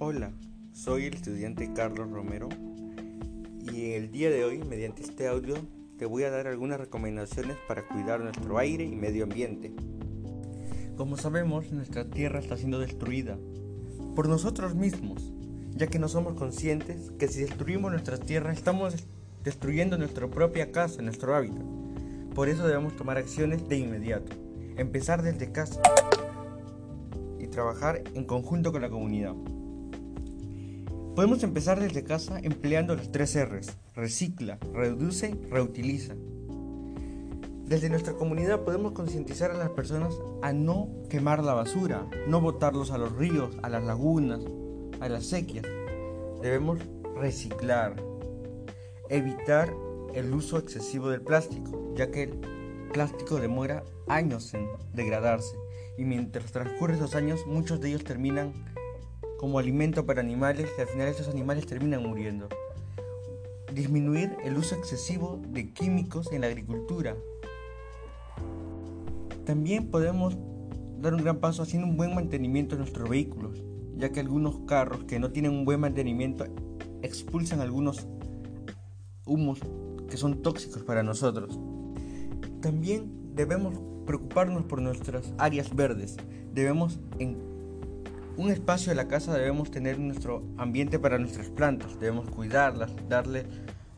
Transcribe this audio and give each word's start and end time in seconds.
Hola, 0.00 0.30
soy 0.72 1.06
el 1.06 1.14
estudiante 1.14 1.72
Carlos 1.72 2.08
Romero 2.08 2.48
y 3.72 3.94
el 3.94 4.12
día 4.12 4.30
de 4.30 4.44
hoy, 4.44 4.58
mediante 4.58 5.02
este 5.02 5.26
audio, 5.26 5.56
te 5.98 6.06
voy 6.06 6.22
a 6.22 6.30
dar 6.30 6.46
algunas 6.46 6.78
recomendaciones 6.78 7.56
para 7.66 7.82
cuidar 7.88 8.20
nuestro 8.20 8.58
aire 8.58 8.84
y 8.84 8.94
medio 8.94 9.24
ambiente. 9.24 9.72
Como 10.96 11.16
sabemos, 11.16 11.72
nuestra 11.72 12.08
tierra 12.08 12.38
está 12.38 12.56
siendo 12.56 12.78
destruida 12.78 13.38
por 14.14 14.28
nosotros 14.28 14.76
mismos, 14.76 15.32
ya 15.74 15.88
que 15.88 15.98
no 15.98 16.06
somos 16.06 16.34
conscientes 16.34 17.10
que 17.18 17.26
si 17.26 17.40
destruimos 17.40 17.90
nuestra 17.90 18.18
tierra 18.18 18.52
estamos 18.52 18.94
destruyendo 19.42 19.98
nuestra 19.98 20.28
propia 20.28 20.70
casa, 20.70 21.02
nuestro 21.02 21.34
hábitat. 21.34 21.64
Por 22.36 22.48
eso 22.48 22.64
debemos 22.68 22.94
tomar 22.94 23.18
acciones 23.18 23.68
de 23.68 23.78
inmediato, 23.78 24.32
empezar 24.76 25.22
desde 25.22 25.50
casa 25.50 25.82
y 27.40 27.48
trabajar 27.48 28.04
en 28.14 28.26
conjunto 28.26 28.70
con 28.70 28.82
la 28.82 28.90
comunidad. 28.90 29.34
Podemos 31.18 31.42
empezar 31.42 31.80
desde 31.80 32.04
casa 32.04 32.38
empleando 32.44 32.94
los 32.94 33.10
tres 33.10 33.36
R's, 33.36 33.76
recicla, 33.96 34.56
reduce, 34.72 35.34
reutiliza. 35.50 36.14
Desde 37.64 37.90
nuestra 37.90 38.12
comunidad 38.12 38.60
podemos 38.60 38.92
concientizar 38.92 39.50
a 39.50 39.54
las 39.54 39.70
personas 39.70 40.14
a 40.42 40.52
no 40.52 40.88
quemar 41.10 41.42
la 41.42 41.54
basura, 41.54 42.06
no 42.28 42.40
botarlos 42.40 42.92
a 42.92 42.98
los 42.98 43.16
ríos, 43.16 43.56
a 43.64 43.68
las 43.68 43.82
lagunas, 43.82 44.42
a 45.00 45.08
las 45.08 45.26
sequias. 45.26 45.66
Debemos 46.40 46.78
reciclar, 47.16 47.96
evitar 49.08 49.74
el 50.14 50.32
uso 50.32 50.56
excesivo 50.56 51.10
del 51.10 51.22
plástico, 51.22 51.94
ya 51.96 52.12
que 52.12 52.22
el 52.22 52.40
plástico 52.92 53.40
demora 53.40 53.82
años 54.06 54.54
en 54.54 54.68
degradarse 54.92 55.56
y 55.96 56.04
mientras 56.04 56.52
transcurren 56.52 57.00
los 57.00 57.16
años 57.16 57.44
muchos 57.44 57.80
de 57.80 57.88
ellos 57.88 58.04
terminan 58.04 58.52
como 59.38 59.58
alimento 59.58 60.04
para 60.04 60.20
animales 60.20 60.68
y 60.76 60.80
al 60.80 60.88
final 60.88 61.08
esos 61.08 61.28
animales 61.28 61.64
terminan 61.64 62.02
muriendo. 62.02 62.48
Disminuir 63.72 64.36
el 64.44 64.58
uso 64.58 64.74
excesivo 64.74 65.40
de 65.48 65.72
químicos 65.72 66.32
en 66.32 66.42
la 66.42 66.48
agricultura. 66.48 67.16
También 69.46 69.90
podemos 69.90 70.36
dar 71.00 71.14
un 71.14 71.22
gran 71.22 71.38
paso 71.38 71.62
haciendo 71.62 71.86
un 71.86 71.96
buen 71.96 72.14
mantenimiento 72.14 72.74
de 72.74 72.80
nuestros 72.80 73.08
vehículos, 73.08 73.62
ya 73.96 74.10
que 74.10 74.20
algunos 74.20 74.58
carros 74.66 75.04
que 75.04 75.20
no 75.20 75.30
tienen 75.30 75.52
un 75.52 75.64
buen 75.64 75.80
mantenimiento 75.80 76.44
expulsan 77.02 77.60
algunos 77.60 78.06
humos 79.24 79.60
que 80.10 80.16
son 80.16 80.42
tóxicos 80.42 80.82
para 80.82 81.04
nosotros. 81.04 81.58
También 82.60 83.34
debemos 83.34 83.78
preocuparnos 84.04 84.64
por 84.64 84.82
nuestras 84.82 85.32
áreas 85.38 85.74
verdes. 85.76 86.16
Debemos 86.52 86.98
un 88.38 88.52
espacio 88.52 88.90
de 88.90 88.96
la 88.96 89.08
casa 89.08 89.36
debemos 89.36 89.72
tener 89.72 89.98
nuestro 89.98 90.42
ambiente 90.56 91.00
para 91.00 91.18
nuestras 91.18 91.50
plantas, 91.50 91.98
debemos 91.98 92.30
cuidarlas, 92.30 92.92
darle 93.08 93.44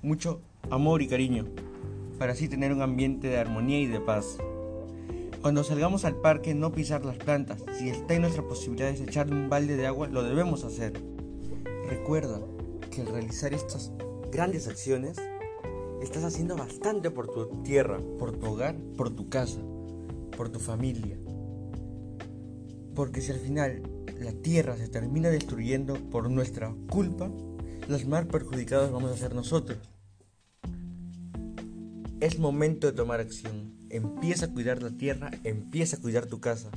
mucho 0.00 0.40
amor 0.70 1.02
y 1.02 1.08
cariño, 1.08 1.44
para 2.18 2.32
así 2.32 2.48
tener 2.48 2.72
un 2.72 2.80
ambiente 2.80 3.28
de 3.28 3.36
armonía 3.36 3.80
y 3.80 3.86
de 3.86 4.00
paz. 4.00 4.38
Cuando 5.42 5.62
salgamos 5.62 6.06
al 6.06 6.16
parque 6.16 6.54
no 6.54 6.72
pisar 6.72 7.04
las 7.04 7.18
plantas, 7.18 7.62
si 7.78 7.90
está 7.90 8.14
en 8.14 8.22
nuestra 8.22 8.42
posibilidad 8.42 8.90
de 8.90 9.04
echarle 9.04 9.34
un 9.34 9.50
balde 9.50 9.76
de 9.76 9.86
agua, 9.86 10.08
lo 10.08 10.22
debemos 10.22 10.64
hacer. 10.64 10.94
Recuerda 11.90 12.40
que 12.90 13.02
al 13.02 13.08
realizar 13.08 13.52
estas 13.52 13.92
grandes 14.32 14.68
acciones, 14.68 15.18
estás 16.00 16.24
haciendo 16.24 16.56
bastante 16.56 17.10
por 17.10 17.28
tu 17.28 17.62
tierra, 17.62 18.00
por 18.18 18.32
tu 18.32 18.46
hogar, 18.46 18.74
por 18.96 19.10
tu 19.10 19.28
casa, 19.28 19.60
por 20.34 20.48
tu 20.48 20.60
familia. 20.60 21.18
Porque 22.94 23.20
si 23.20 23.32
al 23.32 23.38
final 23.38 23.82
la 24.20 24.32
tierra 24.32 24.76
se 24.76 24.88
termina 24.88 25.30
destruyendo 25.30 25.94
por 26.10 26.30
nuestra 26.30 26.74
culpa, 26.90 27.30
los 27.88 28.06
más 28.06 28.26
perjudicados 28.26 28.92
vamos 28.92 29.10
a 29.10 29.16
ser 29.16 29.34
nosotros. 29.34 29.78
Es 32.20 32.38
momento 32.38 32.86
de 32.86 32.92
tomar 32.92 33.20
acción. 33.20 33.74
Empieza 33.88 34.46
a 34.46 34.52
cuidar 34.52 34.82
la 34.82 34.90
tierra, 34.90 35.30
empieza 35.42 35.96
a 35.96 36.00
cuidar 36.00 36.26
tu 36.26 36.38
casa. 36.38 36.70